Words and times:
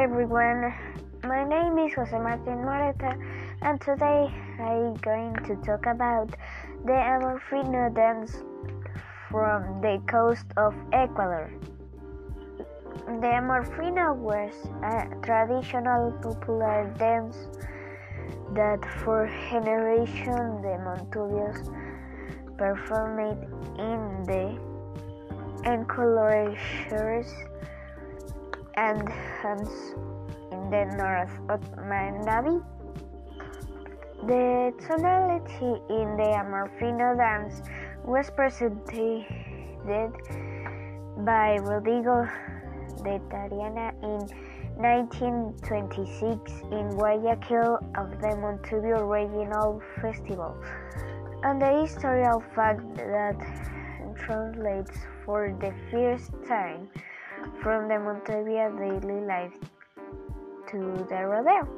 everyone. 0.00 0.72
My 1.24 1.44
name 1.44 1.78
is 1.78 1.92
Jose 1.92 2.18
Martin 2.18 2.64
Moreta, 2.64 3.20
and 3.60 3.78
today 3.82 4.32
I'm 4.58 4.94
going 4.94 5.34
to 5.44 5.56
talk 5.56 5.84
about 5.84 6.30
the 6.86 6.96
Amorfino 6.96 7.94
dance 7.94 8.32
from 9.30 9.82
the 9.82 10.00
coast 10.08 10.46
of 10.56 10.74
Ecuador. 10.94 11.52
The 13.04 13.28
Amorfino 13.28 14.16
was 14.16 14.54
a 14.82 15.04
traditional 15.20 16.12
popular 16.22 16.90
dance 16.96 17.36
that 18.54 18.80
for 19.04 19.28
generations 19.50 20.62
the 20.64 20.80
Montubios 20.80 21.60
performed 22.56 23.44
in 23.78 24.24
the 24.24 24.56
enclosures 25.70 27.30
and 28.80 29.06
hence 29.42 29.92
in 30.52 30.70
the 30.72 30.84
north 30.96 31.36
of 31.52 31.60
Manabí. 31.76 32.64
The 34.26 34.72
tonality 34.86 35.72
in 35.92 36.16
the 36.16 36.30
Amorfino 36.40 37.14
dance 37.16 37.60
was 38.04 38.30
presented 38.30 39.26
by 41.24 41.56
Rodrigo 41.60 42.26
de 43.04 43.18
Tariana 43.28 43.92
in 44.02 44.20
1926 44.80 46.52
in 46.72 46.88
Guayaquil 46.96 47.78
of 48.00 48.08
the 48.22 48.32
Montubio 48.40 49.04
Regional 49.04 49.82
Festival, 50.00 50.56
and 51.42 51.60
the 51.60 51.82
historical 51.82 52.42
fact 52.54 52.94
that 52.96 53.36
translates 54.16 54.96
for 55.26 55.54
the 55.60 55.72
first 55.90 56.32
time 56.48 56.88
from 57.62 57.88
the 57.88 57.94
Montevia 57.94 58.70
daily 58.78 59.20
life 59.24 59.52
to 60.70 60.78
the 61.08 61.26
rodeo. 61.26 61.68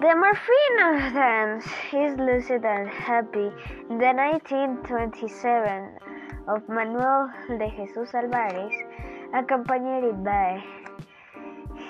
The 0.00 0.06
Amorfino 0.06 1.12
dance 1.12 1.66
is 1.92 2.16
lucid 2.18 2.64
and 2.64 2.88
happy 2.88 3.50
in 3.90 3.98
the 3.98 4.12
1927 4.12 5.98
of 6.48 6.68
Manuel 6.68 7.30
de 7.48 7.70
Jesus 7.76 8.14
Alvarez, 8.14 8.72
accompanied 9.34 10.24
by 10.24 10.64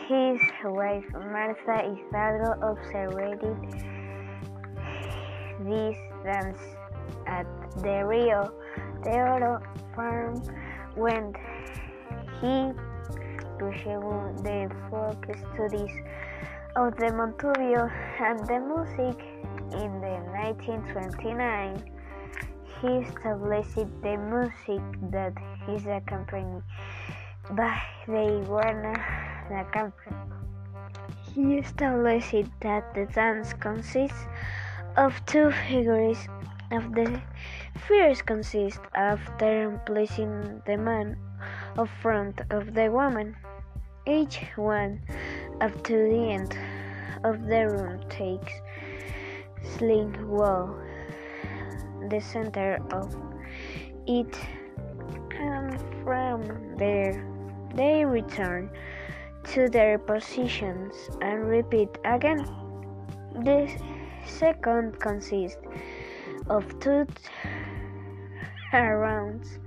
his 0.09 0.41
wife 0.65 1.05
Martha 1.31 1.87
Hidalgo 1.87 2.51
observed 2.67 3.45
this 5.65 5.97
dance 6.25 6.59
at 7.27 7.47
the 7.83 8.05
Rio 8.05 8.53
de 9.05 9.11
Oro 9.11 9.61
farm 9.95 10.35
when 10.97 11.33
he 12.41 12.73
pursued 13.59 14.39
the 14.45 14.71
folk 14.91 15.25
studies 15.55 15.95
of 16.77 16.87
oh, 16.87 16.91
the 16.99 17.13
Montubio 17.13 17.91
and 18.21 18.39
the 18.47 18.61
music 18.61 19.19
in 19.73 20.01
the 20.01 20.17
1929 20.33 21.83
he 22.81 22.89
established 22.89 23.75
the 23.75 24.17
music 24.17 24.81
that 25.11 25.35
is 25.69 25.85
accompanied 25.87 26.63
by 27.51 27.83
the 28.07 28.41
Iguana 28.41 28.95
company. 29.73 30.17
He 31.35 31.59
established 31.59 32.49
that 32.61 32.95
the 32.95 33.07
dance 33.07 33.53
consists 33.53 34.25
of 34.97 35.21
two 35.27 35.51
figures 35.69 36.19
of 36.71 36.95
the 36.95 37.21
first 37.79 38.27
consist 38.27 38.81
of 38.95 39.21
placing 39.87 40.63
the 40.67 40.77
man 40.77 41.17
in 41.79 41.87
front 42.03 42.41
of 42.51 42.75
the 42.75 42.91
woman. 42.91 43.37
Each 44.07 44.41
one 44.57 45.03
up 45.61 45.83
to 45.85 45.95
the 45.95 46.31
end 46.31 46.57
of 47.25 47.47
the 47.47 47.69
room 47.69 48.01
takes 48.09 48.53
sling 49.63 50.17
wall 50.27 50.75
the 52.09 52.21
center 52.21 52.79
of 52.91 53.15
it 54.07 54.35
and 55.39 55.79
from 56.03 56.77
there 56.77 57.25
they 57.75 58.05
return 58.05 58.71
to 59.45 59.69
their 59.69 59.99
positions 59.99 60.95
and 61.21 61.49
repeat 61.49 61.89
again. 62.05 62.45
The 63.43 63.71
second 64.27 64.99
consists 65.01 65.63
of 66.49 66.79
two 66.81 67.07
rounds 68.73 69.59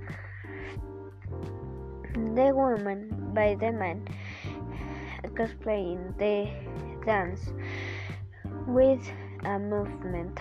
the 2.14 2.52
woman 2.54 3.30
by 3.34 3.54
the 3.54 3.72
man 3.72 4.06
cosplaying 5.34 6.16
the 6.18 6.48
dance 7.04 7.52
with 8.66 9.04
a 9.44 9.58
movement 9.58 10.38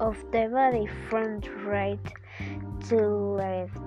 of 0.00 0.16
the 0.32 0.48
body 0.52 0.86
from 1.08 1.40
right 1.64 2.06
to 2.88 2.96
left 2.96 3.78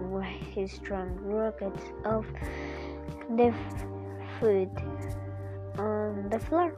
with 0.00 0.70
strong 0.70 1.18
rockets 1.22 1.82
of 2.04 2.26
the 3.30 3.52
foot 4.38 4.70
on 5.78 6.28
the 6.30 6.38
floor. 6.38 6.76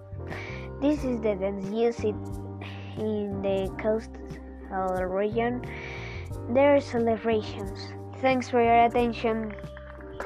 This 0.81 1.05
is 1.05 1.21
the 1.21 1.35
dance 1.35 1.69
used 1.71 2.48
in 2.99 3.43
the 3.43 3.71
coastal 3.81 5.05
region. 5.07 5.65
Their 6.51 6.81
celebrations. 6.81 7.93
Thanks 8.21 8.49
for 8.49 8.63
your 8.63 8.85
attention. 8.85 9.55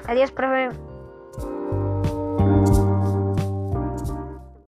Adiós, 0.08 0.30
profe. 0.32 0.91